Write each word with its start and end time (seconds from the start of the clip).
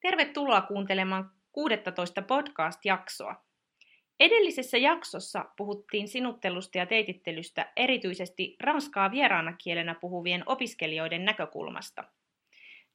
Tervetuloa 0.00 0.60
kuuntelemaan 0.60 1.30
16 1.52 2.22
podcast-jaksoa. 2.22 3.44
Edellisessä 4.20 4.78
jaksossa 4.78 5.44
puhuttiin 5.56 6.08
sinuttelusta 6.08 6.78
ja 6.78 6.86
teitittelystä 6.86 7.72
erityisesti 7.76 8.56
ranskaa 8.60 9.10
vieraana 9.10 9.52
kielenä 9.52 9.94
puhuvien 9.94 10.42
opiskelijoiden 10.46 11.24
näkökulmasta. 11.24 12.04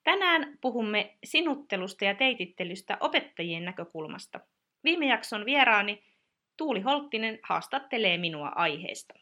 Tänään 0.04 0.58
puhumme 0.62 1.18
sinuttelusta 1.24 2.06
ja 2.06 2.16
teitittelystä 2.16 2.98
opettajien 3.00 3.66
näkökulmasta. 3.66 4.40
Viime 4.84 5.06
jakson 5.06 5.46
vieraani 5.46 6.04
Tuuli 6.58 6.82
Holttinen 6.82 7.40
haastattelee 7.44 8.18
minua 8.18 8.52
aiheesta. 8.56 9.14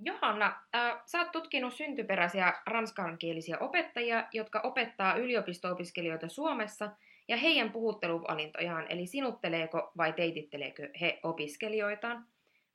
Johanna, 0.00 0.46
äh, 0.74 1.02
sä 1.06 1.18
oot 1.18 1.32
tutkinut 1.32 1.74
syntyperäisiä 1.74 2.54
ranskankielisiä 2.66 3.58
opettajia, 3.58 4.24
jotka 4.32 4.60
opettaa 4.60 5.14
yliopisto-opiskelijoita 5.14 6.28
Suomessa 6.28 6.90
ja 7.28 7.36
heidän 7.36 7.72
puhutteluvalintojaan, 7.72 8.86
eli 8.88 9.06
sinutteleeko 9.06 9.92
vai 9.96 10.12
teititteleekö 10.12 10.90
he 11.00 11.20
opiskelijoitaan. 11.22 12.26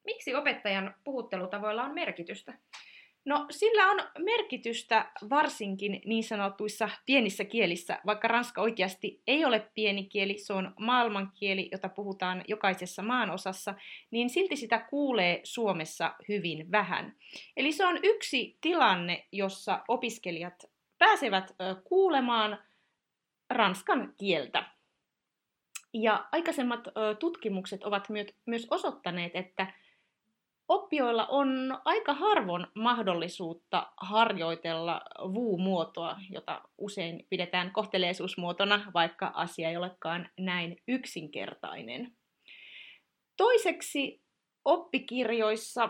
Miksi 0.06 0.36
opettajan 0.36 0.96
puhuttelutavoilla 1.04 1.84
on 1.84 1.94
merkitystä? 1.94 2.54
No 3.26 3.46
sillä 3.52 3.92
on 3.92 4.00
merkitystä 4.20 5.12
varsinkin 5.30 6.02
niin 6.06 6.24
sanotuissa 6.24 6.90
pienissä 7.06 7.46
kielissä, 7.46 8.00
vaikka 8.06 8.28
ranska 8.28 8.62
oikeasti 8.62 9.22
ei 9.28 9.46
ole 9.46 9.72
pieni 9.74 10.04
kieli, 10.06 10.38
se 10.38 10.54
on 10.54 10.74
maailmankieli, 10.80 11.70
jota 11.72 11.90
puhutaan 11.90 12.44
jokaisessa 12.48 13.02
maanosassa, 13.02 13.74
niin 14.12 14.30
silti 14.30 14.56
sitä 14.56 14.80
kuulee 14.90 15.40
Suomessa 15.44 16.16
hyvin 16.28 16.72
vähän. 16.72 17.16
Eli 17.58 17.72
se 17.72 17.86
on 17.86 18.00
yksi 18.04 18.58
tilanne, 18.62 19.28
jossa 19.32 19.84
opiskelijat 19.88 20.64
pääsevät 20.98 21.56
kuulemaan 21.84 22.64
ranskan 23.50 24.14
kieltä. 24.20 24.64
Ja 25.94 26.28
aikaisemmat 26.32 26.88
tutkimukset 27.20 27.84
ovat 27.84 28.08
myös 28.46 28.68
osoittaneet, 28.72 29.36
että 29.36 29.74
Oppijoilla 30.68 31.26
on 31.26 31.80
aika 31.86 32.14
harvoin 32.14 32.68
mahdollisuutta 32.74 33.92
harjoitella 33.98 35.02
vuu-muotoa, 35.34 36.18
jota 36.30 36.62
usein 36.78 37.28
pidetään 37.30 37.72
kohteleisuusmuotona, 37.72 38.92
vaikka 38.94 39.32
asia 39.34 39.70
ei 39.70 39.78
olekaan 39.78 40.30
näin 40.40 40.78
yksinkertainen. 40.88 42.14
Toiseksi 43.38 44.22
oppikirjoissa 44.66 45.90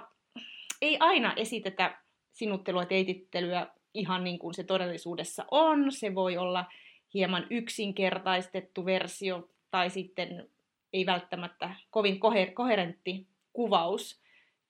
ei 0.81 0.97
aina 0.99 1.33
esitetä 1.33 1.97
sinuttelua 2.31 2.85
teitittelyä 2.85 3.67
ihan 3.93 4.23
niin 4.23 4.39
kuin 4.39 4.53
se 4.53 4.63
todellisuudessa 4.63 5.45
on. 5.51 5.91
Se 5.91 6.15
voi 6.15 6.37
olla 6.37 6.65
hieman 7.13 7.47
yksinkertaistettu 7.49 8.85
versio 8.85 9.49
tai 9.71 9.89
sitten 9.89 10.49
ei 10.93 11.05
välttämättä 11.05 11.75
kovin 11.89 12.19
koherentti 12.53 13.27
kuvaus. 13.53 14.22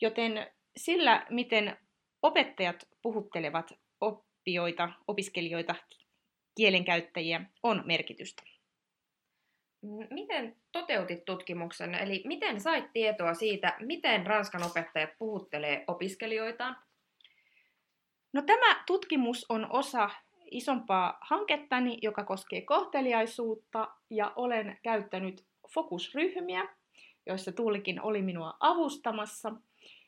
Joten 0.04 0.48
sillä, 0.78 1.26
miten 1.30 1.78
opettajat 2.22 2.88
puhuttelevat 3.02 3.74
oppijoita, 4.02 4.90
opiskelijoita, 5.08 5.76
kielenkäyttäjiä, 6.56 7.42
on 7.64 7.84
merkitystä. 7.86 8.44
Miten 10.10 10.56
toteutit 10.72 11.26
tutkimuksen, 11.26 11.96
eli 11.96 12.24
miten 12.26 12.62
sait 12.62 12.94
tietoa 12.94 13.34
siitä, 13.34 13.78
miten 13.80 14.26
ranskan 14.26 14.64
opettajat 14.64 15.10
puhuttelee 15.20 15.84
opiskelijoitaan? 15.88 16.76
No 18.34 18.42
tämä 18.42 18.84
tutkimus 18.88 19.46
on 19.50 19.72
osa 19.72 20.10
isompaa 20.52 21.18
hankettani, 21.22 21.98
joka 22.02 22.24
koskee 22.24 22.62
kohteliaisuutta, 22.62 23.88
ja 24.10 24.34
olen 24.36 24.80
käyttänyt 24.84 25.46
fokusryhmiä, 25.74 26.68
joissa 27.26 27.52
Tuulikin 27.52 28.02
oli 28.02 28.22
minua 28.22 28.58
avustamassa– 28.60 29.52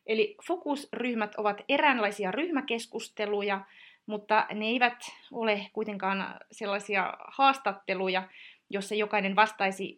Eli 0.06 0.36
fokusryhmät 0.48 1.36
ovat 1.36 1.62
eräänlaisia 1.70 2.32
ryhmäkeskusteluja, 2.32 3.66
mutta 4.06 4.48
ne 4.54 4.66
eivät 4.66 5.00
ole 5.32 5.70
kuitenkaan 5.74 6.40
sellaisia 6.52 7.14
haastatteluja, 7.28 8.30
jossa 8.70 8.96
jokainen 8.96 9.36
vastaisi 9.36 9.98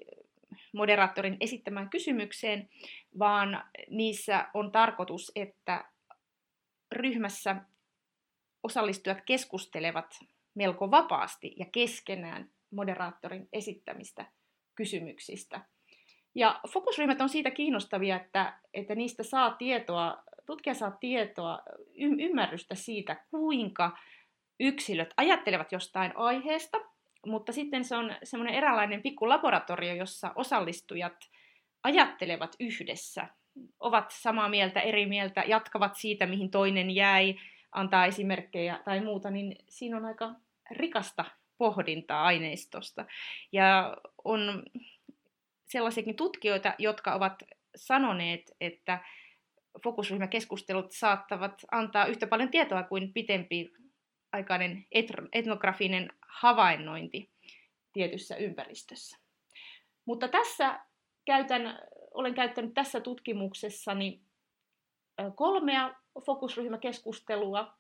moderaattorin 0.74 1.38
esittämään 1.40 1.90
kysymykseen, 1.90 2.70
vaan 3.20 3.64
niissä 3.90 4.48
on 4.54 4.72
tarkoitus, 4.72 5.32
että 5.36 5.86
ryhmässä 6.92 7.56
osallistujat 8.64 9.22
keskustelevat 9.26 10.20
melko 10.56 10.92
vapaasti 10.92 11.54
ja 11.58 11.66
keskenään 11.72 12.50
moderaattorin 12.72 13.50
esittämistä 13.54 14.26
kysymyksistä. 14.76 15.62
Ja 16.38 16.60
fokusryhmät 16.70 17.22
on 17.22 17.30
siitä 17.30 17.52
kiinnostavia, 17.52 18.16
että, 18.16 18.54
että 18.74 18.96
niistä 18.96 19.24
saa 19.24 19.52
tietoa, 19.52 20.24
tutkija 20.46 20.74
saa 20.74 20.92
tietoa, 20.92 21.60
ymmärrystä 21.96 22.76
siitä, 22.76 23.16
kuinka 23.32 23.98
yksilöt 24.60 25.14
ajattelevat 25.18 25.72
jostain 25.72 26.12
aiheesta, 26.16 26.78
mutta 27.26 27.52
sitten 27.52 27.86
se 27.86 27.96
on 27.96 28.16
semmoinen 28.24 28.56
eräänlainen 28.56 29.02
pikku 29.02 29.30
laboratorio, 29.30 29.96
jossa 29.96 30.32
osallistujat 30.36 31.30
ajattelevat 31.84 32.56
yhdessä, 32.60 33.28
ovat 33.80 34.12
samaa 34.12 34.50
mieltä, 34.50 34.80
eri 34.80 35.06
mieltä, 35.06 35.44
jatkavat 35.48 35.96
siitä, 35.96 36.26
mihin 36.26 36.52
toinen 36.52 36.92
jäi, 36.92 37.36
antaa 37.72 38.06
esimerkkejä 38.06 38.80
tai 38.86 39.02
muuta, 39.02 39.32
niin 39.32 39.56
siinä 39.70 39.98
on 39.98 40.06
aika 40.06 40.32
rikasta 40.72 41.26
pohdintaa 41.58 42.26
aineistosta. 42.26 43.06
Ja 43.52 43.98
on 44.24 44.64
sellaisiakin 45.68 46.16
tutkijoita, 46.16 46.74
jotka 46.78 47.14
ovat 47.16 47.44
sanoneet, 47.76 48.52
että 48.62 49.00
fokusryhmäkeskustelut 49.84 50.92
saattavat 50.92 51.62
antaa 51.72 52.06
yhtä 52.06 52.28
paljon 52.28 52.52
tietoa 52.52 52.84
kuin 52.84 53.14
pitempi 53.14 53.72
aikainen 54.32 54.86
etnografinen 55.34 56.10
havainnointi 56.28 57.32
tietyssä 57.94 58.36
ympäristössä. 58.36 59.18
Mutta 60.06 60.28
tässä 60.28 60.80
käytän, 61.26 61.80
olen 62.14 62.34
käyttänyt 62.34 62.74
tässä 62.74 63.02
tutkimuksessani 63.02 64.22
kolmea 65.36 65.96
fokusryhmäkeskustelua, 66.26 67.78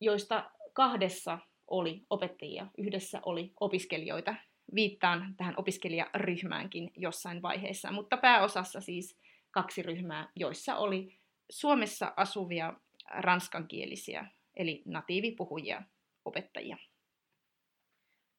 joista 0.00 0.50
kahdessa 0.72 1.38
oli 1.68 2.06
opettajia, 2.10 2.66
yhdessä 2.78 3.20
oli 3.24 3.52
opiskelijoita 3.60 4.34
viittaan 4.74 5.34
tähän 5.36 5.54
opiskelijaryhmäänkin 5.56 6.90
jossain 6.96 7.42
vaiheessa, 7.42 7.92
mutta 7.92 8.16
pääosassa 8.16 8.80
siis 8.80 9.18
kaksi 9.50 9.82
ryhmää, 9.82 10.28
joissa 10.36 10.76
oli 10.76 11.18
Suomessa 11.50 12.12
asuvia 12.16 12.74
ranskankielisiä, 13.10 14.26
eli 14.56 14.82
natiivipuhujia 14.86 15.82
opettajia. 16.24 16.76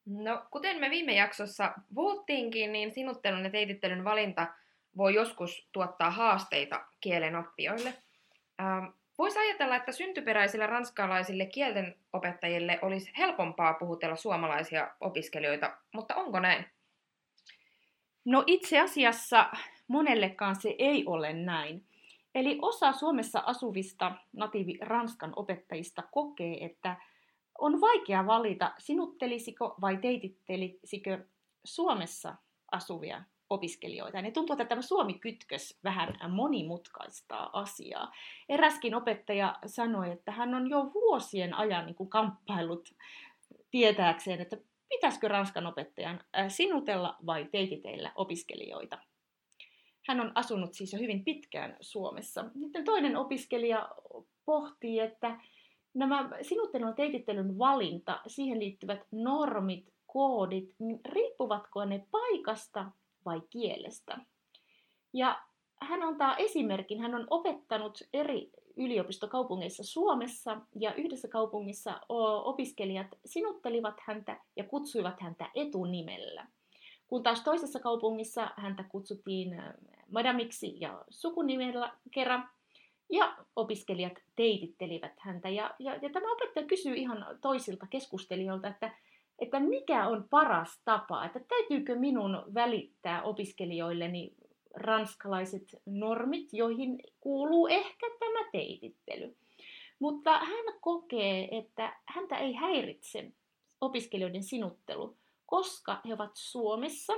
No, 0.06 0.46
kuten 0.50 0.80
me 0.80 0.90
viime 0.90 1.14
jaksossa 1.14 1.72
puhuttiinkin, 1.94 2.72
niin 2.72 2.92
sinuttelun 2.92 3.44
ja 3.44 3.50
teitittelyn 3.50 4.04
valinta 4.04 4.46
voi 4.96 5.14
joskus 5.14 5.68
tuottaa 5.72 6.10
haasteita 6.10 6.86
kielen 7.00 7.36
oppijoille. 7.36 7.94
Ähm, 8.60 8.84
Voisi 9.18 9.38
ajatella, 9.38 9.76
että 9.76 9.92
syntyperäisille 9.92 10.66
ranskalaisille 10.66 11.46
kielten 11.46 11.96
opettajille 12.12 12.78
olisi 12.82 13.10
helpompaa 13.18 13.74
puhutella 13.74 14.16
suomalaisia 14.16 14.94
opiskelijoita, 15.00 15.76
mutta 15.94 16.14
onko 16.14 16.40
näin? 16.40 16.64
No 18.24 18.44
itse 18.46 18.80
asiassa 18.80 19.50
monellekaan 19.88 20.56
se 20.56 20.74
ei 20.78 21.06
ole 21.06 21.32
näin. 21.32 21.84
Eli 22.34 22.58
osa 22.62 22.92
Suomessa 22.92 23.42
asuvista 23.46 24.12
natiivi 24.32 24.78
Ranskan 24.80 25.32
opettajista 25.36 26.02
kokee, 26.02 26.64
että 26.64 26.96
on 27.58 27.80
vaikea 27.80 28.26
valita, 28.26 28.74
sinuttelisiko 28.78 29.74
vai 29.80 29.96
teitittelisikö 29.96 31.24
Suomessa 31.64 32.34
asuvia 32.72 33.22
opiskelijoita. 33.50 34.22
Ne 34.22 34.30
tuntuu, 34.30 34.54
että 34.54 34.64
tämä 34.64 34.82
Suomi-kytkös 34.82 35.78
vähän 35.84 36.18
monimutkaistaa 36.28 37.50
asiaa. 37.52 38.12
Eräskin 38.48 38.94
opettaja 38.94 39.58
sanoi, 39.66 40.10
että 40.10 40.32
hän 40.32 40.54
on 40.54 40.70
jo 40.70 40.90
vuosien 40.94 41.54
ajan 41.54 41.86
niin 41.86 41.96
kuin 41.96 42.10
kamppailut 42.10 42.94
tietääkseen, 43.70 44.40
että 44.40 44.56
pitäisikö 44.88 45.28
ranskan 45.28 45.66
opettajan 45.66 46.20
sinutella 46.48 47.16
vai 47.26 47.48
teititeillä 47.52 48.12
opiskelijoita. 48.14 48.98
Hän 50.08 50.20
on 50.20 50.32
asunut 50.34 50.74
siis 50.74 50.92
jo 50.92 50.98
hyvin 50.98 51.24
pitkään 51.24 51.76
Suomessa. 51.80 52.44
Sitten 52.60 52.84
toinen 52.84 53.16
opiskelija 53.16 53.88
pohtii, 54.44 55.00
että 55.00 55.40
nämä 55.94 56.30
sinuttelun 56.42 56.94
teitittelyn 56.94 57.58
valinta, 57.58 58.20
siihen 58.26 58.60
liittyvät 58.60 59.00
normit, 59.10 59.92
koodit, 60.06 60.74
niin 60.78 61.00
riippuvatko 61.04 61.84
ne 61.84 62.06
paikasta 62.10 62.90
vai 63.28 63.42
kielestä? 63.50 64.18
Ja 65.12 65.42
hän 65.80 66.02
antaa 66.02 66.36
esimerkin. 66.36 67.00
Hän 67.00 67.14
on 67.14 67.26
opettanut 67.30 68.02
eri 68.12 68.50
yliopistokaupungeissa 68.76 69.84
Suomessa 69.84 70.60
ja 70.80 70.94
yhdessä 70.94 71.28
kaupungissa 71.28 72.00
opiskelijat 72.44 73.06
sinuttelivat 73.24 73.94
häntä 74.00 74.40
ja 74.56 74.64
kutsuivat 74.64 75.20
häntä 75.20 75.50
etunimellä. 75.54 76.46
Kun 77.06 77.22
taas 77.22 77.40
toisessa 77.40 77.80
kaupungissa 77.80 78.50
häntä 78.56 78.82
kutsuttiin 78.82 79.62
madamiksi 80.10 80.80
ja 80.80 81.04
sukunimellä 81.10 81.92
kerran, 82.10 82.48
ja 83.10 83.36
opiskelijat 83.56 84.12
teitittelivät 84.36 85.12
häntä. 85.18 85.48
Ja, 85.48 85.74
ja, 85.78 85.94
ja 85.94 86.10
tämä 86.10 86.32
opettaja 86.32 86.66
kysyy 86.66 86.94
ihan 86.94 87.26
toisilta 87.40 87.86
keskustelijoilta, 87.86 88.68
että, 88.68 88.90
että 89.38 89.60
mikä 89.60 90.06
on 90.06 90.26
paras 90.30 90.80
tapa, 90.84 91.24
että 91.24 91.40
täytyykö 91.48 91.94
minun 91.94 92.42
välittää 92.54 93.22
opiskelijoilleni 93.22 94.34
ranskalaiset 94.74 95.62
normit, 95.86 96.48
joihin 96.52 96.98
kuuluu 97.20 97.66
ehkä 97.66 98.06
tämä 98.18 98.50
teitittely. 98.52 99.36
Mutta 99.98 100.38
hän 100.38 100.64
kokee, 100.80 101.58
että 101.58 101.96
häntä 102.06 102.36
ei 102.36 102.52
häiritse 102.52 103.32
opiskelijoiden 103.80 104.42
sinuttelu, 104.42 105.16
koska 105.46 106.00
he 106.08 106.14
ovat 106.14 106.30
Suomessa 106.34 107.12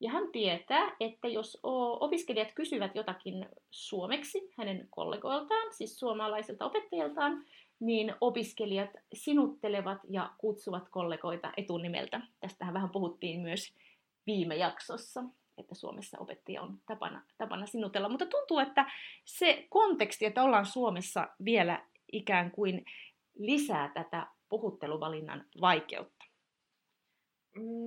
ja 0.00 0.10
hän 0.10 0.32
tietää, 0.32 0.96
että 1.00 1.28
jos 1.28 1.58
opiskelijat 2.00 2.52
kysyvät 2.54 2.94
jotakin 2.94 3.48
suomeksi 3.70 4.52
hänen 4.56 4.86
kollegoiltaan, 4.90 5.74
siis 5.74 5.98
suomalaisilta 5.98 6.64
opettajiltaan, 6.64 7.44
niin 7.82 8.14
opiskelijat 8.20 8.90
sinuttelevat 9.14 9.98
ja 10.10 10.30
kutsuvat 10.38 10.88
kollegoita 10.88 11.52
etunimeltä. 11.56 12.20
Tästähän 12.40 12.74
vähän 12.74 12.90
puhuttiin 12.90 13.40
myös 13.40 13.74
viime 14.26 14.56
jaksossa 14.56 15.24
että 15.58 15.74
Suomessa 15.74 16.18
opettaja 16.18 16.62
on 16.62 16.78
tapana, 16.86 17.22
tapana 17.38 17.66
sinutella. 17.66 18.08
Mutta 18.08 18.26
tuntuu, 18.26 18.58
että 18.58 18.90
se 19.24 19.66
konteksti, 19.70 20.26
että 20.26 20.42
ollaan 20.42 20.66
Suomessa 20.66 21.28
vielä 21.44 21.86
ikään 22.12 22.50
kuin 22.50 22.84
lisää 23.34 23.90
tätä 23.94 24.26
puhutteluvalinnan 24.48 25.44
vaikeutta. 25.60 26.24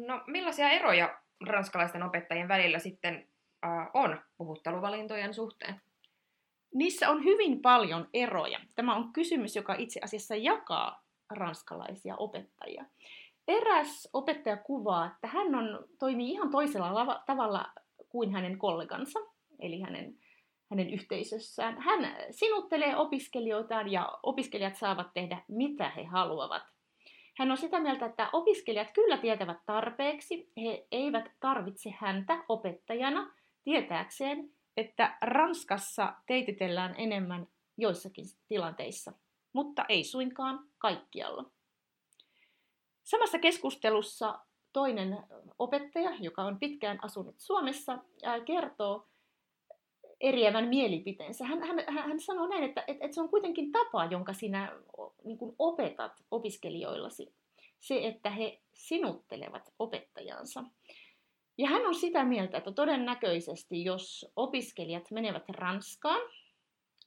No 0.08 0.24
millaisia 0.28 0.70
eroja 0.70 1.20
ranskalaisten 1.48 2.04
opettajien 2.04 2.48
välillä 2.48 2.80
sitten 2.80 3.28
äh, 3.66 3.90
on 3.94 4.22
puhutteluvalintojen 4.38 5.34
suhteen? 5.34 5.82
Niissä 6.76 7.10
on 7.10 7.24
hyvin 7.24 7.62
paljon 7.62 8.10
eroja. 8.14 8.60
Tämä 8.76 8.96
on 8.96 9.14
kysymys, 9.14 9.56
joka 9.56 9.76
itse 9.78 10.00
asiassa 10.04 10.36
jakaa 10.36 11.04
ranskalaisia 11.30 12.16
opettajia 12.16 12.86
eräs 13.48 14.10
opettaja 14.14 14.58
kuvaa, 14.58 15.06
että 15.06 15.28
hän 15.28 15.56
on, 15.56 15.86
toimii 16.00 16.32
ihan 16.32 16.52
toisella 16.52 17.24
tavalla 17.26 17.66
kuin 18.10 18.32
hänen 18.32 18.58
kollegansa, 18.58 19.20
eli 19.60 19.82
hänen, 19.82 20.16
hänen 20.70 20.90
yhteisössään. 20.90 21.82
Hän 21.82 22.16
sinuttelee 22.32 22.96
opiskelijoitaan 22.96 23.92
ja 23.92 24.20
opiskelijat 24.24 24.76
saavat 24.76 25.08
tehdä 25.14 25.44
mitä 25.48 25.90
he 25.90 26.04
haluavat. 26.04 26.64
Hän 27.38 27.52
on 27.52 27.58
sitä 27.58 27.80
mieltä, 27.80 28.06
että 28.06 28.30
opiskelijat 28.34 28.92
kyllä 28.92 29.18
tietävät 29.18 29.58
tarpeeksi, 29.66 30.52
he 30.58 30.88
eivät 30.92 31.32
tarvitse 31.40 31.90
häntä 32.00 32.44
opettajana 32.50 33.34
tietääkseen, 33.64 34.50
että 34.78 35.18
Ranskassa 35.22 36.14
teititellään 36.28 36.96
enemmän 36.98 37.48
joissakin 37.78 38.26
tilanteissa, 38.48 39.14
mutta 39.54 39.86
ei 39.90 40.04
suinkaan 40.04 40.70
kaikkialla. 40.78 41.52
Samassa 43.04 43.40
keskustelussa 43.40 44.40
toinen 44.74 45.18
opettaja, 45.60 46.12
joka 46.20 46.44
on 46.44 46.60
pitkään 46.60 47.00
asunut 47.04 47.36
Suomessa, 47.40 48.00
kertoo 48.46 49.08
eriävän 50.22 50.68
mielipiteensä. 50.68 51.46
Hän, 51.46 51.64
hän, 51.64 51.84
hän 51.90 52.20
sanoo 52.20 52.48
näin, 52.48 52.64
että, 52.64 52.84
että, 52.88 53.06
että 53.06 53.16
se 53.16 53.22
on 53.22 53.30
kuitenkin 53.30 53.72
tapa, 53.72 54.06
jonka 54.06 54.34
sinä 54.34 54.72
niin 55.24 55.38
kuin 55.38 55.56
opetat 55.60 56.24
opiskelijoillasi. 56.32 57.34
Se, 57.80 58.08
että 58.08 58.30
he 58.30 58.62
sinuttelevat 58.74 59.74
opettajansa. 59.80 60.64
Ja 61.58 61.70
hän 61.70 61.86
on 61.86 61.96
sitä 61.96 62.24
mieltä, 62.24 62.58
että 62.58 62.72
todennäköisesti 62.72 63.84
jos 63.84 64.32
opiskelijat 64.36 65.12
menevät 65.12 65.50
Ranskaan, 65.50 66.32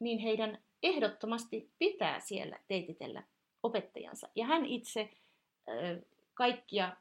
niin 0.00 0.18
heidän 0.18 0.62
ehdottomasti 0.82 1.70
pitää 1.78 2.20
siellä 2.20 2.58
teititellä 2.68 3.22
opettajansa. 3.62 4.28
Ja 4.34 4.46
hän 4.46 4.66
itse 4.66 5.10
kaikkia 6.34 6.96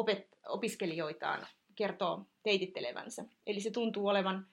opet- 0.00 0.38
opiskelijoitaan 0.48 1.46
kertoo 1.74 2.26
teitittelevänsä. 2.42 3.24
Eli 3.46 3.60
se 3.60 3.70
tuntuu 3.70 4.06
olevan 4.06 4.46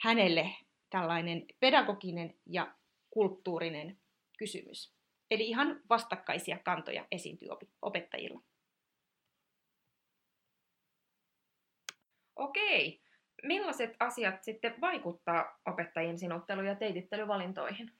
hänelle 0.00 0.50
tällainen 0.90 1.46
pedagoginen 1.60 2.34
ja 2.46 2.74
kulttuurinen 3.10 3.98
kysymys. 4.38 4.92
Eli 5.30 5.48
ihan 5.48 5.80
vastakkaisia 5.88 6.58
kantoja 6.64 7.06
esiintyy 7.10 7.48
opettajilla. 7.82 8.40
Okei. 12.40 13.00
Millaiset 13.42 13.96
asiat 14.00 14.44
sitten 14.44 14.74
vaikuttaa 14.80 15.60
opettajien 15.66 16.18
sinottelu- 16.18 16.62
ja 16.62 16.74
teitittelyvalintoihin? 16.74 17.90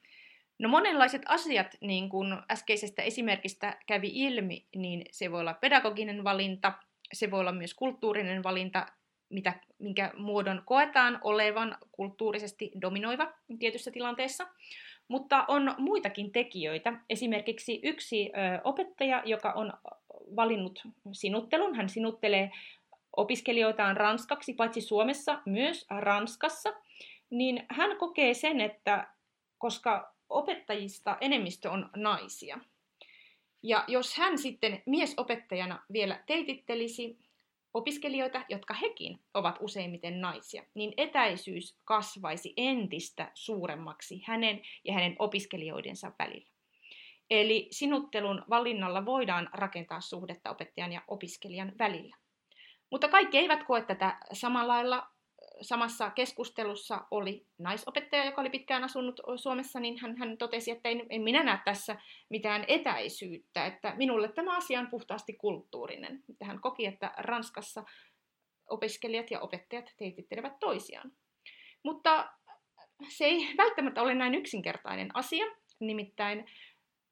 No 0.59 0.69
monenlaiset 0.69 1.23
asiat, 1.27 1.77
niin 1.81 2.09
kuin 2.09 2.37
äskeisestä 2.51 3.03
esimerkistä 3.03 3.79
kävi 3.87 4.11
ilmi, 4.15 4.67
niin 4.77 5.05
se 5.11 5.33
voi 5.33 5.41
olla 5.41 5.55
pedagoginen 5.55 6.25
valinta, 6.25 6.73
se 7.13 7.31
voi 7.31 7.41
olla 7.41 7.53
myös 7.53 7.75
kulttuurinen 7.75 8.43
valinta, 8.43 8.87
mitä, 9.29 9.53
minkä 9.79 10.13
muodon 10.17 10.63
koetaan 10.65 11.19
olevan 11.25 11.77
kulttuurisesti 11.93 12.71
dominoiva 12.81 13.33
tietyssä 13.59 13.91
tilanteessa. 13.91 14.47
Mutta 15.09 15.45
on 15.49 15.75
muitakin 15.79 16.33
tekijöitä. 16.33 16.93
Esimerkiksi 17.11 17.81
yksi 17.83 18.33
opettaja, 18.65 19.23
joka 19.25 19.53
on 19.53 19.73
valinnut 20.37 20.83
sinuttelun, 21.13 21.75
hän 21.75 21.89
sinuttelee 21.89 22.51
opiskelijoitaan 23.17 23.97
ranskaksi, 23.97 24.53
paitsi 24.53 24.81
Suomessa, 24.81 25.43
myös 25.47 25.87
Ranskassa, 25.91 26.73
niin 27.31 27.67
hän 27.71 27.97
kokee 27.97 28.35
sen, 28.35 28.61
että 28.61 29.09
koska 29.59 30.15
opettajista 30.29 31.17
enemmistö 31.21 31.71
on 31.71 31.91
naisia. 31.97 32.59
Ja 33.63 33.85
jos 33.89 34.17
hän 34.17 34.39
sitten 34.39 34.83
miesopettajana 34.87 35.83
vielä 35.93 36.23
teitittelisi 36.27 37.19
opiskelijoita, 37.75 38.45
jotka 38.49 38.75
hekin 38.75 39.21
ovat 39.35 39.59
useimmiten 39.61 40.21
naisia, 40.21 40.65
niin 40.75 40.95
etäisyys 40.97 41.77
kasvaisi 41.85 42.55
entistä 42.57 43.31
suuremmaksi 43.35 44.23
hänen 44.27 44.63
ja 44.85 44.93
hänen 44.93 45.17
opiskelijoidensa 45.19 46.13
välillä. 46.19 46.51
Eli 47.31 47.69
sinuttelun 47.71 48.45
valinnalla 48.51 49.07
voidaan 49.07 49.51
rakentaa 49.53 50.01
suhdetta 50.01 50.51
opettajan 50.51 50.93
ja 50.93 51.03
opiskelijan 51.09 51.73
välillä. 51.79 52.17
Mutta 52.91 53.09
kaikki 53.09 53.39
eivät 53.39 53.63
koe 53.63 53.83
tätä 53.83 54.17
samalla 54.33 54.73
lailla 54.73 55.07
samassa 55.61 56.11
keskustelussa 56.11 57.07
oli 57.11 57.47
naisopettaja, 57.59 58.25
joka 58.25 58.41
oli 58.41 58.51
pitkään 58.51 58.85
asunut 58.85 59.21
Suomessa, 59.37 59.81
niin 59.81 59.99
hän, 59.99 60.17
hän 60.17 60.39
totesi, 60.39 60.71
että 60.71 60.89
ei, 60.89 61.07
en 61.11 61.23
minä 61.23 61.43
näe 61.43 61.59
tässä 61.65 61.97
mitään 62.29 62.65
etäisyyttä, 62.69 63.67
että 63.67 63.95
minulle 63.97 64.29
tämä 64.29 64.57
asia 64.57 64.81
on 64.81 64.91
puhtaasti 64.91 65.33
kulttuurinen. 65.33 66.25
Hän 66.43 66.61
koki, 66.61 66.87
että 66.87 67.13
Ranskassa 67.17 67.85
opiskelijat 68.69 69.31
ja 69.31 69.41
opettajat 69.41 69.95
teitittelevät 69.97 70.59
toisiaan. 70.61 71.13
Mutta 71.83 72.33
se 73.09 73.25
ei 73.25 73.55
välttämättä 73.57 74.03
ole 74.03 74.15
näin 74.15 74.35
yksinkertainen 74.35 75.11
asia, 75.15 75.45
nimittäin 75.81 76.47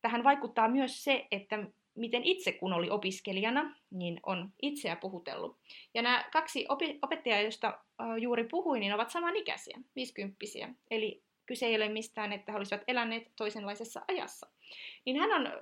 tähän 0.03 0.25
vaikuttaa 0.25 0.69
myös 0.69 1.05
se, 1.05 1.27
että 1.31 1.59
miten 1.99 2.25
itse 2.25 2.53
kun 2.53 2.73
oli 2.73 2.91
opiskelijana, 2.91 3.77
niin 3.91 4.21
on 4.23 4.53
itseä 4.63 4.97
puhutellut. 4.97 5.57
Ja 5.95 6.03
nämä 6.03 6.25
kaksi 6.33 6.67
opettajaa, 7.03 7.41
joista 7.41 7.79
juuri 8.21 8.45
puhuin, 8.45 8.81
niin 8.81 8.95
ovat 8.95 9.11
samanikäisiä, 9.11 9.79
50 9.97 10.37
Eli 10.91 11.23
kyse 11.47 11.67
ei 11.67 11.77
ole 11.77 11.89
mistään, 11.89 12.33
että 12.33 12.53
he 12.53 12.59
olisivat 12.59 12.83
eläneet 12.87 13.33
toisenlaisessa 13.37 14.03
ajassa. 14.09 14.47
Niin 15.05 15.21
hän 15.21 15.33
on 15.33 15.53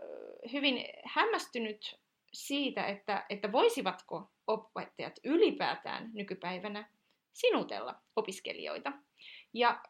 hyvin 0.53 0.85
hämmästynyt 1.05 1.99
siitä, 2.33 2.87
että, 2.87 3.27
että 3.29 3.53
voisivatko 3.53 4.31
opettajat 4.47 5.21
ylipäätään 5.25 6.11
nykypäivänä 6.15 6.89
sinutella 7.33 7.95
opiskelijoita. 8.17 8.93
Ja 9.55 9.81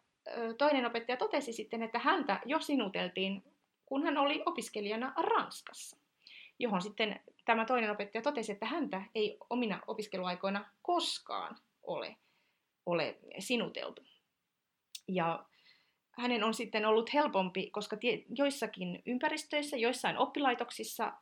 toinen 0.59 0.87
opettaja 0.87 1.17
totesi 1.17 1.53
sitten, 1.53 1.83
että 1.83 1.99
häntä 1.99 2.41
jo 2.45 2.61
sinuteltiin, 2.61 3.43
kun 3.87 4.03
hän 4.03 4.19
oli 4.19 4.43
opiskelijana 4.47 5.13
Ranskassa. 5.17 5.97
Johon 6.59 6.83
sitten 6.83 7.21
tämä 7.45 7.65
toinen 7.65 7.91
opettaja 7.91 8.23
totesi, 8.23 8.53
että 8.53 8.67
häntä 8.67 9.03
ei 9.15 9.39
omina 9.51 9.81
opiskeluaikoina 9.87 10.71
koskaan 10.83 11.57
ole, 11.83 12.17
ole 12.87 13.19
sinuteltu. 13.39 14.03
Ja 15.09 15.45
hänen 16.11 16.45
on 16.45 16.55
sitten 16.55 16.87
ollut 16.87 17.15
helpompi, 17.15 17.71
koska 17.71 17.97
joissakin 18.39 19.03
ympäristöissä, 19.07 19.77
joissain 19.77 20.19
oppilaitoksissa 20.19 21.13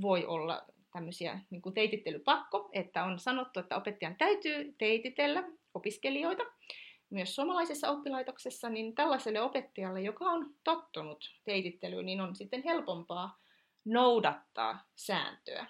voi 0.00 0.26
olla 0.26 0.62
tämmöisiä 0.92 1.40
niin 1.50 1.62
kuin 1.62 1.74
teitittelypakko, 1.74 2.70
että 2.72 3.04
on 3.04 3.18
sanottu, 3.18 3.60
että 3.60 3.76
opettajan 3.76 4.16
täytyy 4.16 4.74
teititellä 4.78 5.44
opiskelijoita. 5.74 6.42
Myös 7.10 7.34
suomalaisessa 7.34 7.90
oppilaitoksessa, 7.90 8.68
niin 8.68 8.94
tällaiselle 8.94 9.40
opettajalle, 9.40 10.00
joka 10.00 10.24
on 10.24 10.54
tottunut 10.64 11.30
teitittelyyn, 11.44 12.06
niin 12.06 12.20
on 12.20 12.36
sitten 12.36 12.62
helpompaa 12.64 13.38
noudattaa 13.84 14.86
sääntöä. 14.96 15.66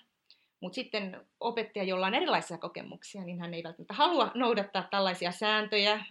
Mutta 0.60 0.74
sitten 0.74 1.26
opettaja, 1.40 1.84
jolla 1.84 2.06
on 2.06 2.14
erilaisia 2.14 2.58
kokemuksia, 2.58 3.24
niin 3.24 3.40
hän 3.40 3.54
ei 3.54 3.62
välttämättä 3.62 3.94
halua 3.94 4.30
noudattaa 4.34 4.88
tällaisia 4.90 5.32
sääntöjä, 5.32 6.04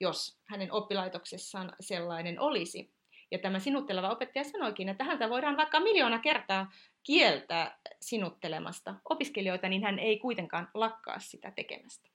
jos 0.00 0.38
hänen 0.44 0.72
oppilaitoksessaan 0.72 1.72
sellainen 1.80 2.40
olisi. 2.40 2.90
Ja 3.30 3.38
tämä 3.38 3.58
sinutteleva 3.58 4.10
opettaja 4.10 4.44
sanoikin, 4.44 4.88
että 4.88 5.04
häntä 5.04 5.30
voidaan 5.30 5.56
vaikka 5.56 5.80
miljoona 5.80 6.18
kertaa 6.18 6.72
kieltää 7.02 7.78
sinuttelemasta 8.00 8.94
opiskelijoita, 9.04 9.68
niin 9.68 9.84
hän 9.84 9.98
ei 9.98 10.18
kuitenkaan 10.18 10.68
lakkaa 10.74 11.18
sitä 11.18 11.50
tekemästä. 11.50 12.08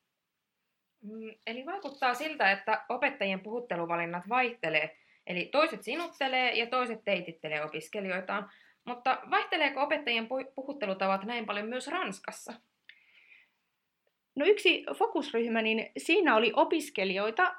Mm, 1.02 1.34
eli 1.48 1.66
vaikuttaa 1.66 2.14
siltä, 2.14 2.52
että 2.52 2.86
opettajien 2.90 3.40
puhutteluvalinnat 3.40 4.30
vaihtelee. 4.30 4.98
Eli 5.28 5.46
toiset 5.46 5.84
sinuttelee 5.84 6.52
ja 6.52 6.68
toiset 6.68 7.04
teitittelee 7.06 7.66
opiskelijoitaan. 7.66 8.52
Mutta 8.90 9.18
vaihteleeko 9.30 9.82
opettajien 9.82 10.28
puhuttelutavat 10.56 11.24
näin 11.24 11.46
paljon 11.46 11.68
myös 11.68 11.88
Ranskassa? 11.88 12.54
No 14.36 14.46
yksi 14.46 14.86
fokusryhmä, 14.98 15.62
niin 15.62 15.92
siinä 15.98 16.36
oli 16.36 16.52
opiskelijoita 16.56 17.56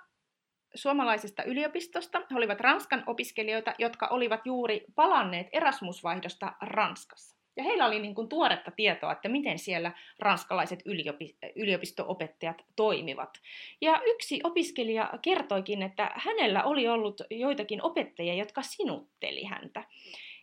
suomalaisesta 0.74 1.42
yliopistosta. 1.42 2.22
He 2.30 2.36
olivat 2.36 2.60
Ranskan 2.60 3.02
opiskelijoita, 3.06 3.74
jotka 3.78 4.06
olivat 4.06 4.46
juuri 4.46 4.84
palanneet 4.94 5.46
Erasmusvaihdosta 5.52 6.52
Ranskassa. 6.60 7.36
Ja 7.56 7.64
heillä 7.64 7.86
oli 7.86 7.98
niin 7.98 8.14
kuin 8.14 8.28
tuoretta 8.28 8.70
tietoa, 8.70 9.12
että 9.12 9.28
miten 9.28 9.58
siellä 9.58 9.92
ranskalaiset 10.18 10.82
yliopi- 10.86 11.36
yliopisto-opettajat 11.56 12.64
toimivat. 12.76 13.40
Ja 13.80 14.00
yksi 14.04 14.40
opiskelija 14.44 15.10
kertoikin, 15.22 15.82
että 15.82 16.10
hänellä 16.14 16.64
oli 16.64 16.88
ollut 16.88 17.20
joitakin 17.30 17.82
opettajia, 17.82 18.34
jotka 18.34 18.62
sinutteli 18.62 19.44
häntä. 19.44 19.84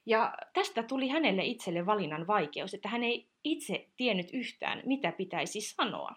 Ja 0.08 0.34
tästä 0.54 0.84
tuli 0.84 1.08
hänelle 1.08 1.46
itselle 1.46 1.86
valinnan 1.86 2.28
vaikeus, 2.28 2.74
että 2.74 2.90
hän 2.90 3.04
ei 3.04 3.28
itse 3.44 3.88
tiennyt 3.98 4.28
yhtään, 4.34 4.82
mitä 4.86 5.12
pitäisi 5.12 5.62
sanoa. 5.62 6.16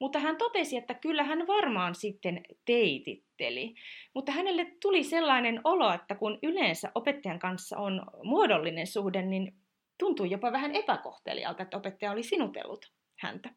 Mutta 0.00 0.18
hän 0.18 0.36
totesi, 0.36 0.76
että 0.76 0.94
kyllä 0.94 1.22
hän 1.22 1.46
varmaan 1.46 1.94
sitten 1.94 2.42
teititteli. 2.64 3.74
Mutta 4.14 4.32
hänelle 4.32 4.76
tuli 4.82 5.04
sellainen 5.04 5.60
olo, 5.64 5.92
että 5.92 6.14
kun 6.14 6.38
yleensä 6.42 6.92
opettajan 6.94 7.38
kanssa 7.38 7.78
on 7.78 8.02
muodollinen 8.22 8.86
suhde, 8.86 9.22
niin 9.22 9.54
tuntui 9.98 10.30
jopa 10.30 10.52
vähän 10.52 10.74
epäkohtelijalta, 10.74 11.62
että 11.62 11.76
opettaja 11.76 12.12
oli 12.12 12.22
sinutellut 12.22 12.92
häntä. 13.18 13.50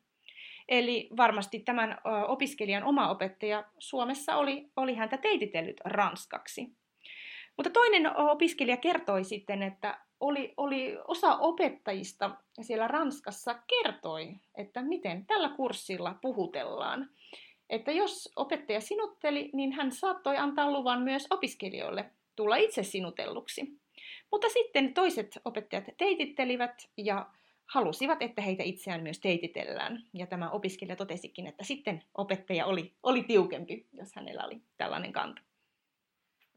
Eli 0.69 1.09
varmasti 1.17 1.59
tämän 1.59 1.97
opiskelijan 2.27 2.83
oma 2.83 3.09
opettaja 3.09 3.63
Suomessa 3.79 4.35
oli, 4.35 4.69
oli 4.75 4.95
häntä 4.95 5.17
teititellyt 5.17 5.81
ranskaksi. 5.85 6.75
Mutta 7.57 7.69
toinen 7.69 8.17
opiskelija 8.17 8.77
kertoi 8.77 9.23
sitten, 9.23 9.63
että 9.63 9.99
oli, 10.19 10.53
oli 10.57 10.97
osa 11.07 11.35
opettajista 11.35 12.35
siellä 12.61 12.87
Ranskassa 12.87 13.55
kertoi, 13.67 14.35
että 14.55 14.81
miten 14.81 15.25
tällä 15.25 15.49
kurssilla 15.49 16.15
puhutellaan. 16.21 17.09
Että 17.69 17.91
jos 17.91 18.31
opettaja 18.35 18.81
sinutteli, 18.81 19.49
niin 19.53 19.71
hän 19.71 19.91
saattoi 19.91 20.37
antaa 20.37 20.71
luvan 20.71 21.01
myös 21.01 21.27
opiskelijoille 21.29 22.11
tulla 22.35 22.55
itse 22.55 22.83
sinutelluksi. 22.83 23.79
Mutta 24.31 24.49
sitten 24.49 24.93
toiset 24.93 25.39
opettajat 25.45 25.85
teitittelivät 25.97 26.89
ja 26.97 27.29
halusivat, 27.65 28.21
että 28.21 28.41
heitä 28.41 28.63
itseään 28.63 29.03
myös 29.03 29.19
teititellään. 29.19 30.03
Ja 30.13 30.27
tämä 30.27 30.49
opiskelija 30.49 30.95
totesikin, 30.95 31.47
että 31.47 31.63
sitten 31.63 32.03
opettaja 32.17 32.65
oli, 32.65 32.93
oli 33.03 33.23
tiukempi, 33.23 33.87
jos 33.93 34.15
hänellä 34.15 34.45
oli 34.45 34.61
tällainen 34.77 35.13
kanta. 35.13 35.41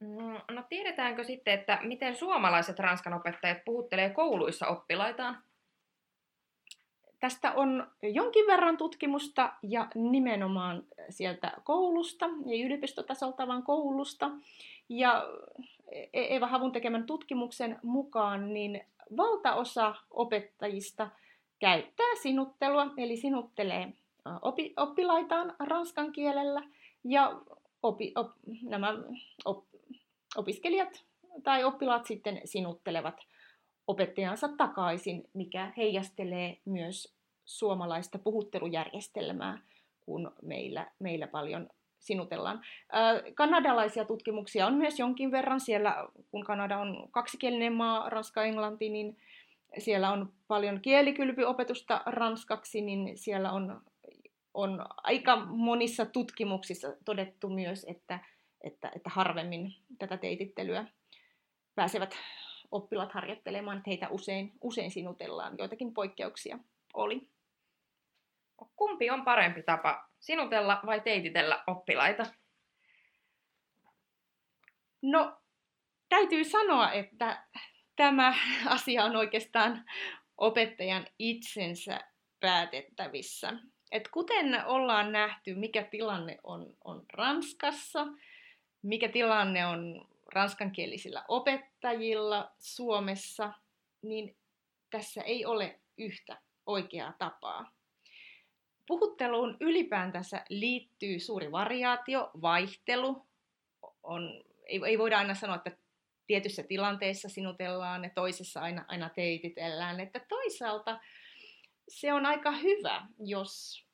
Mm, 0.00 0.54
no 0.54 0.62
tiedetäänkö 0.68 1.24
sitten, 1.24 1.54
että 1.54 1.78
miten 1.82 2.16
suomalaiset 2.16 2.78
ranskan 2.78 3.14
opettajat 3.14 3.58
puhuttelee 3.64 4.10
kouluissa 4.10 4.66
oppilaitaan? 4.66 5.42
Tästä 7.20 7.52
on 7.52 7.90
jonkin 8.02 8.46
verran 8.46 8.76
tutkimusta 8.76 9.52
ja 9.62 9.88
nimenomaan 9.94 10.82
sieltä 11.10 11.52
koulusta 11.64 12.26
ja 12.26 12.66
yliopistotasolta 12.66 13.46
vaan 13.46 13.62
koulusta. 13.62 14.30
Ja 14.88 15.26
e- 15.92 16.36
Eva 16.36 16.46
Havun 16.46 16.72
tekemän 16.72 17.06
tutkimuksen 17.06 17.78
mukaan 17.82 18.54
niin 18.54 18.84
valtaosa 19.16 19.94
opettajista 20.10 21.10
käyttää 21.58 22.16
sinuttelua, 22.22 22.86
eli 22.96 23.16
sinuttelee 23.16 23.92
oppilaitaan 24.76 25.54
ranskan 25.58 26.12
kielellä 26.12 26.62
ja 27.04 27.40
opi, 27.82 28.12
op, 28.16 28.30
nämä 28.62 28.94
op, 29.44 29.64
opiskelijat 30.36 31.04
tai 31.42 31.64
oppilaat 31.64 32.06
sitten 32.06 32.40
sinuttelevat 32.44 33.20
opettajansa 33.86 34.48
takaisin, 34.48 35.24
mikä 35.34 35.72
heijastelee 35.76 36.58
myös 36.64 37.14
suomalaista 37.44 38.18
puhuttelujärjestelmää, 38.18 39.58
kun 40.00 40.32
meillä, 40.42 40.90
meillä 40.98 41.26
paljon 41.26 41.68
sinutellaan. 41.98 42.60
Kanadalaisia 43.34 44.04
tutkimuksia 44.04 44.66
on 44.66 44.74
myös 44.74 44.98
jonkin 44.98 45.30
verran 45.30 45.60
siellä, 45.60 46.08
kun 46.30 46.44
Kanada 46.44 46.78
on 46.78 47.08
kaksikielinen 47.10 47.72
maa, 47.72 48.08
Ranska, 48.08 48.44
Englanti, 48.44 48.88
niin 48.88 49.16
siellä 49.78 50.10
on 50.12 50.32
paljon 50.48 50.80
kielikylpyopetusta 50.80 52.02
ranskaksi, 52.06 52.80
niin 52.80 53.18
siellä 53.18 53.52
on, 53.52 53.80
on 54.54 54.86
aika 54.96 55.36
monissa 55.46 56.06
tutkimuksissa 56.06 56.96
todettu 57.04 57.48
myös, 57.48 57.86
että 57.88 58.20
että, 58.60 58.90
että 58.96 59.10
harvemmin 59.10 59.74
tätä 59.98 60.16
teitittelyä 60.16 60.84
pääsevät 61.74 62.16
oppilaat 62.70 63.12
harjoittelemaan, 63.12 63.76
että 63.76 63.90
heitä 63.90 64.08
usein, 64.08 64.52
usein 64.60 64.90
sinutellaan. 64.90 65.54
Joitakin 65.58 65.94
poikkeuksia 65.94 66.58
oli. 66.94 67.28
Kumpi 68.76 69.10
on 69.10 69.24
parempi 69.24 69.62
tapa, 69.62 70.08
sinutella 70.20 70.80
vai 70.86 71.00
teititellä 71.00 71.64
oppilaita? 71.66 72.22
No, 75.02 75.36
täytyy 76.08 76.44
sanoa, 76.44 76.92
että 76.92 77.46
tämä 77.96 78.34
asia 78.66 79.04
on 79.04 79.16
oikeastaan 79.16 79.84
opettajan 80.38 81.06
itsensä 81.18 82.00
päätettävissä. 82.40 83.52
Et 83.92 84.08
kuten 84.08 84.64
ollaan 84.66 85.12
nähty, 85.12 85.54
mikä 85.54 85.82
tilanne 85.82 86.38
on, 86.42 86.76
on 86.84 87.04
Ranskassa, 87.12 88.06
mikä 88.82 89.08
tilanne 89.08 89.66
on 89.66 90.08
ranskankielisillä 90.32 91.24
opettajilla 91.28 92.50
Suomessa, 92.58 93.52
niin 94.02 94.36
tässä 94.90 95.22
ei 95.22 95.46
ole 95.46 95.80
yhtä 95.98 96.38
oikeaa 96.66 97.12
tapaa. 97.18 97.72
Puhutteluun 98.86 99.56
ylipäätänsä 99.60 100.44
liittyy 100.48 101.20
suuri 101.20 101.52
variaatio, 101.52 102.30
vaihtelu. 102.40 103.26
On, 104.02 104.44
ei, 104.66 104.80
ei 104.86 104.98
voida 104.98 105.18
aina 105.18 105.34
sanoa, 105.34 105.56
että 105.56 105.76
tietyssä 106.26 106.62
tilanteessa 106.62 107.28
sinutellaan 107.28 108.04
ja 108.04 108.10
toisessa 108.14 108.60
aina, 108.60 108.84
aina 108.88 109.08
teititellään. 109.08 110.00
Että 110.00 110.20
toisaalta 110.28 111.00
se 111.88 112.12
on 112.12 112.26
aika 112.26 112.52
hyvä, 112.52 113.06
jos 113.18 113.84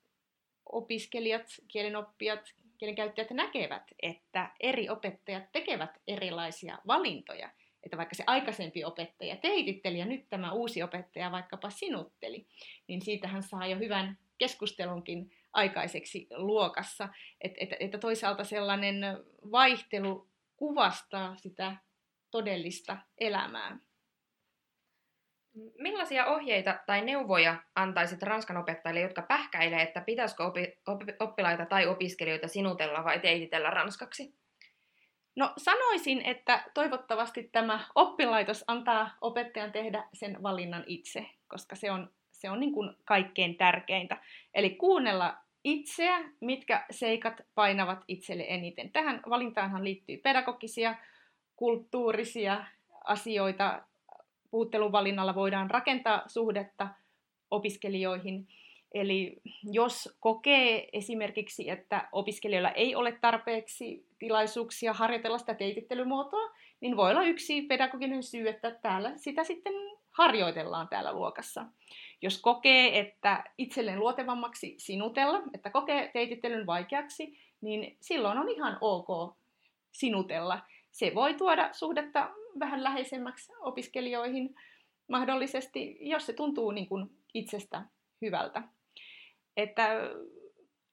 opiskelijat, 0.65 1.45
kielenoppijat, 1.67 2.53
kielenkäyttäjät 2.77 3.31
näkevät, 3.31 3.91
että 4.01 4.51
eri 4.59 4.89
opettajat 4.89 5.51
tekevät 5.51 6.01
erilaisia 6.07 6.79
valintoja. 6.87 7.49
Että 7.83 7.97
vaikka 7.97 8.15
se 8.15 8.23
aikaisempi 8.27 8.83
opettaja 8.83 9.35
teititteli 9.35 9.99
ja 9.99 10.05
nyt 10.05 10.29
tämä 10.29 10.51
uusi 10.51 10.83
opettaja 10.83 11.31
vaikkapa 11.31 11.69
sinutteli, 11.69 12.47
niin 12.87 13.01
siitä 13.01 13.27
hän 13.27 13.43
saa 13.43 13.67
jo 13.67 13.77
hyvän 13.77 14.17
keskustelunkin 14.37 15.31
aikaiseksi 15.53 16.27
luokassa. 16.35 17.09
Että, 17.41 17.57
että, 17.61 17.75
että 17.79 17.97
toisaalta 17.97 18.43
sellainen 18.43 19.01
vaihtelu 19.51 20.27
kuvastaa 20.55 21.35
sitä 21.35 21.75
todellista 22.31 22.97
elämää. 23.17 23.79
Millaisia 25.77 26.25
ohjeita 26.25 26.79
tai 26.85 27.01
neuvoja 27.01 27.55
antaisit 27.75 28.23
ranskan 28.23 28.57
opettajille, 28.57 29.01
jotka 29.01 29.21
pähkäilee, 29.21 29.81
että 29.81 30.01
pitäisikö 30.01 30.43
opi, 30.43 30.77
op, 30.87 31.01
oppilaita 31.19 31.65
tai 31.65 31.87
opiskelijoita 31.87 32.47
sinutella 32.47 33.03
vai 33.03 33.19
teititellä 33.19 33.69
ranskaksi? 33.69 34.33
No 35.35 35.53
sanoisin, 35.57 36.21
että 36.21 36.63
toivottavasti 36.73 37.49
tämä 37.51 37.79
oppilaitos 37.95 38.63
antaa 38.67 39.17
opettajan 39.21 39.71
tehdä 39.71 40.03
sen 40.13 40.43
valinnan 40.43 40.83
itse, 40.87 41.25
koska 41.47 41.75
se 41.75 41.91
on, 41.91 42.11
se 42.31 42.49
on 42.49 42.59
niin 42.59 42.73
kuin 42.73 42.95
kaikkein 43.05 43.55
tärkeintä. 43.55 44.17
Eli 44.53 44.69
kuunnella 44.69 45.37
itseä, 45.63 46.19
mitkä 46.39 46.85
seikat 46.91 47.41
painavat 47.55 48.03
itselle 48.07 48.45
eniten. 48.47 48.91
Tähän 48.91 49.21
valintaanhan 49.29 49.83
liittyy 49.83 50.17
pedagogisia, 50.17 50.95
kulttuurisia 51.55 52.65
asioita. 53.03 53.83
Puuttelun 54.51 54.91
valinnalla 54.91 55.35
voidaan 55.35 55.69
rakentaa 55.69 56.23
suhdetta 56.27 56.87
opiskelijoihin. 57.51 58.47
Eli 58.93 59.41
jos 59.71 60.17
kokee 60.19 60.89
esimerkiksi, 60.93 61.69
että 61.69 62.09
opiskelijoilla 62.11 62.71
ei 62.71 62.95
ole 62.95 63.11
tarpeeksi 63.21 64.05
tilaisuuksia 64.19 64.93
harjoitella 64.93 65.37
sitä 65.37 65.53
teitittelymuotoa, 65.53 66.51
niin 66.81 66.97
voi 66.97 67.11
olla 67.11 67.23
yksi 67.23 67.61
pedagoginen 67.61 68.23
syy, 68.23 68.49
että 68.49 68.71
täällä 68.71 69.11
sitä 69.15 69.43
sitten 69.43 69.73
harjoitellaan 70.11 70.87
täällä 70.87 71.13
luokassa. 71.13 71.65
Jos 72.21 72.41
kokee, 72.41 72.99
että 72.99 73.43
itselleen 73.57 73.99
luotevammaksi 73.99 74.75
sinutella, 74.77 75.41
että 75.53 75.69
kokee 75.69 76.09
teitittelyn 76.13 76.65
vaikeaksi, 76.65 77.39
niin 77.61 77.97
silloin 78.01 78.37
on 78.37 78.49
ihan 78.49 78.77
ok 78.81 79.37
sinutella. 79.91 80.61
Se 80.95 81.11
voi 81.15 81.33
tuoda 81.33 81.73
suhdetta 81.73 82.29
vähän 82.59 82.83
läheisemmäksi 82.83 83.51
opiskelijoihin 83.59 84.55
mahdollisesti, 85.07 85.97
jos 85.99 86.25
se 86.25 86.33
tuntuu 86.33 86.71
niin 86.71 86.87
kuin 86.87 87.09
itsestä 87.33 87.85
hyvältä. 88.21 88.63
Että 89.57 89.87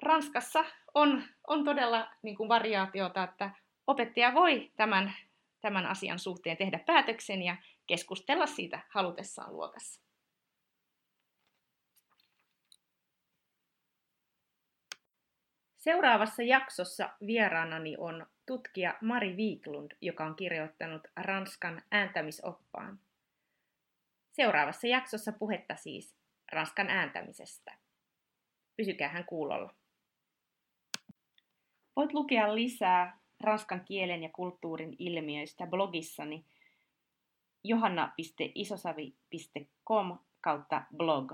Ranskassa 0.02 0.64
on, 0.94 1.22
on 1.46 1.64
todella 1.64 2.10
niin 2.22 2.36
kuin 2.36 2.48
variaatiota, 2.48 3.22
että 3.24 3.50
opettaja 3.86 4.34
voi 4.34 4.70
tämän, 4.76 5.12
tämän 5.60 5.86
asian 5.86 6.18
suhteen 6.18 6.56
tehdä 6.56 6.78
päätöksen 6.78 7.42
ja 7.42 7.56
keskustella 7.86 8.46
siitä 8.46 8.80
halutessaan 8.88 9.52
luokassa. 9.52 10.01
Seuraavassa 15.82 16.42
jaksossa 16.42 17.10
vieraanani 17.26 17.96
on 17.98 18.26
tutkija 18.46 18.98
Mari 19.00 19.36
Viiklund, 19.36 19.90
joka 20.00 20.24
on 20.24 20.36
kirjoittanut 20.36 21.08
Ranskan 21.16 21.82
ääntämisoppaan. 21.90 23.00
Seuraavassa 24.32 24.86
jaksossa 24.86 25.32
puhetta 25.32 25.76
siis 25.76 26.16
Ranskan 26.52 26.90
ääntämisestä. 26.90 27.72
Pysykäähän 28.76 29.24
kuulolla. 29.24 29.74
Voit 31.96 32.12
lukea 32.12 32.54
lisää 32.54 33.18
ranskan 33.40 33.84
kielen 33.84 34.22
ja 34.22 34.28
kulttuurin 34.28 34.96
ilmiöistä 34.98 35.66
blogissani 35.66 36.44
johanna.isosavi.com 37.64 40.18
kautta 40.40 40.82
blog. 40.96 41.32